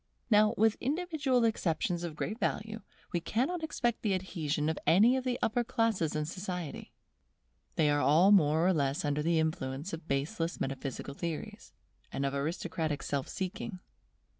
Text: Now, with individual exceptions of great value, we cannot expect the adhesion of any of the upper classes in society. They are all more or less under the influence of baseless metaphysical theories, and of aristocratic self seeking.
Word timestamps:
Now, 0.31 0.55
with 0.57 0.77
individual 0.81 1.43
exceptions 1.45 2.03
of 2.03 2.15
great 2.15 2.39
value, 2.39 2.81
we 3.13 3.19
cannot 3.19 3.61
expect 3.63 4.01
the 4.01 4.15
adhesion 4.15 4.67
of 4.67 4.79
any 4.87 5.15
of 5.15 5.23
the 5.23 5.37
upper 5.43 5.63
classes 5.63 6.15
in 6.15 6.25
society. 6.25 6.91
They 7.75 7.87
are 7.87 8.01
all 8.01 8.31
more 8.31 8.65
or 8.65 8.73
less 8.73 9.05
under 9.05 9.21
the 9.21 9.37
influence 9.37 9.93
of 9.93 10.07
baseless 10.07 10.59
metaphysical 10.59 11.13
theories, 11.13 11.71
and 12.11 12.25
of 12.25 12.33
aristocratic 12.33 13.03
self 13.03 13.27
seeking. 13.27 13.79